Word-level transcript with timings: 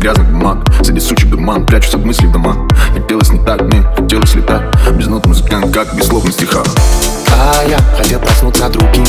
грязный 0.00 0.24
бумаг 0.24 0.58
Среди 0.82 1.00
сучек 1.00 1.28
дурман, 1.28 1.64
прячусь 1.66 1.94
от 1.94 2.04
мыслей 2.04 2.28
в 2.28 2.32
дома 2.32 2.56
Хотелось 2.94 3.30
не 3.30 3.38
так, 3.44 3.62
мне 3.62 3.82
хотелось 3.96 4.34
летать 4.34 4.62
Без 4.92 5.06
нот 5.06 5.26
музыкант, 5.26 5.72
как 5.72 5.94
без 5.94 6.06
слов 6.06 6.24
на 6.24 6.32
стихах. 6.32 6.64
А 7.32 7.62
я 7.68 7.78
хотел 7.96 8.20
проснуться 8.20 8.68
другим 8.68 9.04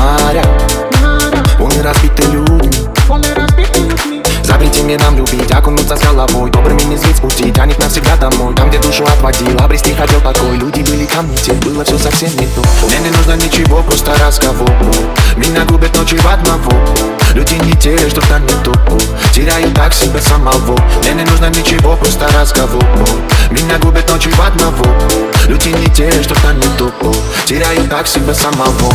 Моря, 0.00 0.44
полны 1.58 1.82
разбиты 1.82 2.22
людьми. 2.30 4.22
Запрети 4.42 4.82
мне 4.82 4.98
нам 4.98 5.16
любить, 5.16 5.50
окунуться 5.50 5.96
с 5.96 6.00
головой 6.00 6.50
Добрыми 6.50 6.82
не 6.82 6.96
сбить 6.96 7.16
с 7.16 7.20
пути, 7.20 7.52
тянет 7.52 7.78
навсегда 7.78 8.16
домой. 8.16 8.54
Там, 8.54 8.68
где 8.68 8.78
душу 8.78 9.04
отводил, 9.04 9.58
обрести 9.60 9.92
хотел 9.94 10.20
покой. 10.20 10.56
Люди 10.58 10.82
были 10.82 11.04
ко 11.04 11.22
мне, 11.22 11.36
те 11.36 11.52
было 11.52 11.84
все 11.84 11.98
совсем 11.98 12.30
не 12.38 12.46
то. 12.46 12.62
Мне 12.86 12.98
не 12.98 13.16
нужно 13.16 13.36
ничего, 13.36 13.82
просто 13.82 14.12
разговор. 14.24 14.70
Меня 15.36 15.64
губят 15.64 15.96
ночи 15.96 16.16
в 16.16 16.26
одного 16.26 16.72
Люди 17.34 17.54
не 17.54 17.72
те, 17.72 17.96
что 18.08 18.20
там 18.22 18.42
не 18.42 18.54
то 18.64 18.72
Теряю 19.32 19.72
так 19.72 19.92
себя 19.94 20.20
самого. 20.20 20.76
Мне 21.02 21.12
не 21.14 21.24
нужно 21.24 21.48
ничего, 21.48 21.96
просто 21.96 22.28
разговор. 22.28 22.82
Меня 23.50 23.78
губят 23.78 24.08
ночи 24.10 24.28
в 24.30 24.40
одного. 24.40 24.84
Люди 25.46 25.68
не 25.68 25.86
те, 25.94 26.10
что 26.22 26.34
там 26.42 26.56
не 26.58 26.68
то 26.76 26.90
Теряю 27.46 27.88
так 27.88 28.06
себя 28.06 28.34
самого 28.34 28.92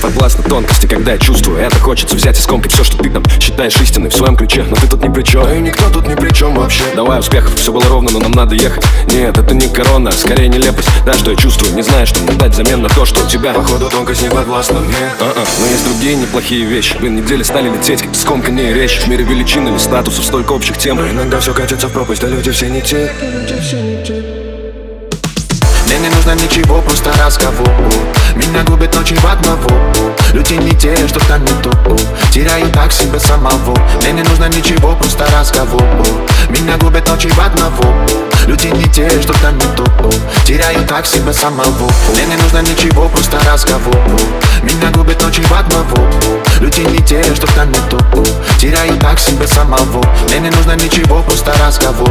подвластны 0.00 0.42
тонкости, 0.44 0.86
когда 0.86 1.12
я 1.12 1.18
чувствую. 1.18 1.58
Это 1.58 1.76
хочется 1.78 2.16
взять 2.16 2.38
и 2.38 2.42
скомкать 2.42 2.72
все, 2.72 2.84
что 2.84 2.96
ты 2.98 3.10
там 3.10 3.22
считаешь 3.40 3.76
истиной. 3.80 4.10
В 4.10 4.14
своем 4.14 4.36
ключе 4.36 4.64
Но 4.68 4.76
ты 4.76 4.88
тут 4.88 5.02
ни 5.04 5.12
при 5.12 5.22
чем 5.22 5.44
Да 5.44 5.54
и 5.54 5.60
никто 5.60 5.88
тут 5.90 6.08
ни 6.08 6.14
при 6.14 6.32
чем 6.32 6.54
вообще. 6.54 6.82
Давай 6.94 7.20
успехов, 7.20 7.54
все 7.54 7.72
было 7.72 7.84
ровно, 7.84 8.10
но 8.10 8.20
нам 8.20 8.32
надо 8.32 8.54
ехать. 8.54 8.84
Нет, 9.12 9.36
это 9.36 9.54
не 9.54 9.68
корона, 9.68 10.10
скорее 10.12 10.48
нелепость. 10.48 10.88
Да, 11.04 11.14
что 11.14 11.30
я 11.30 11.36
чувствую, 11.36 11.74
не 11.74 11.82
знаю, 11.82 12.06
что 12.06 12.20
мне 12.20 12.32
дать 12.32 12.52
взамен 12.52 12.82
на 12.82 12.88
то, 12.88 13.04
что 13.04 13.24
у 13.24 13.28
тебя. 13.28 13.52
Походу 13.52 13.88
тонкость 13.88 14.22
не 14.22 14.30
подвластна 14.30 14.80
мне 14.80 14.96
А-а, 15.20 15.44
но 15.58 15.66
есть 15.66 15.84
другие 15.84 16.16
неплохие 16.16 16.64
вещи. 16.64 16.96
Блин, 16.98 17.16
недели 17.16 17.42
стали 17.42 17.70
лететь, 17.70 18.02
как 18.02 18.14
скомканнее 18.14 18.72
речь 18.74 19.00
В 19.00 19.08
мире 19.08 19.24
величин 19.24 19.68
или 19.68 19.78
статусов 19.78 20.24
столько 20.24 20.52
общих 20.52 20.78
тем. 20.78 20.96
Но 20.96 21.08
иногда 21.08 21.40
все 21.40 21.52
катится 21.52 21.88
в 21.88 21.92
пропасть, 21.92 22.24
а 22.24 22.28
люди 22.28 22.50
все 22.50 22.68
не 22.68 22.80
те. 22.80 23.12
Мне 23.20 23.42
не 23.42 24.39
нужно 26.30 26.44
ничего, 26.44 26.80
просто 26.80 27.10
разговор. 27.24 27.68
Меня 28.36 28.62
губят 28.64 28.94
ночи 28.94 29.14
в 29.14 29.24
одного. 29.24 29.68
Люди 30.32 30.54
не 30.54 30.72
те, 30.72 30.96
что 31.08 31.18
там 31.26 31.42
не 31.42 31.52
то. 31.62 31.70
Теряю 32.32 32.70
так 32.70 32.92
себя 32.92 33.18
самого. 33.18 33.76
Мне 34.00 34.12
не 34.12 34.22
нужно 34.22 34.48
ничего, 34.48 34.94
просто 34.94 35.26
разговор. 35.36 35.82
Меня 36.48 36.76
губят 36.78 37.08
ночи 37.08 37.28
в 37.28 37.38
одного. 37.40 37.94
Люди 38.46 38.68
не 38.68 38.84
те, 38.84 39.08
что 39.20 39.32
там 39.40 39.56
не 39.58 39.66
то. 39.76 39.84
Теряю 40.46 40.86
так 40.86 41.06
себя 41.06 41.32
самого. 41.32 41.90
Мне 42.12 42.26
не 42.26 42.36
нужно 42.36 42.58
ничего, 42.58 43.08
просто 43.08 43.38
разговор. 43.50 43.96
Меня 44.62 44.90
губят 44.92 45.22
ночи 45.22 45.42
в 45.42 45.52
одного. 45.52 46.08
Люди 46.60 46.80
не 46.80 46.98
те, 46.98 47.22
что 47.34 47.46
там 47.54 47.70
не 47.70 47.80
то. 47.88 47.98
Теряю 48.58 48.96
так 48.98 49.18
себя 49.18 49.46
самого. 49.48 50.04
Мне 50.28 50.38
не 50.38 50.50
нужно 50.50 50.72
ничего, 50.76 51.22
просто 51.22 51.52
разговор. 51.64 52.10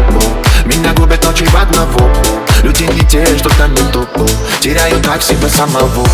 Меня 0.66 0.94
губят 0.94 1.24
ночи 1.24 1.46
в 1.46 1.56
одного 1.56 2.09
те, 3.10 3.26
что 3.38 3.50
там 3.58 3.72
не 3.72 3.92
то 3.92 4.08
Теряю 4.62 5.02
так 5.02 5.22
себя 5.22 5.50
самого 5.50 6.06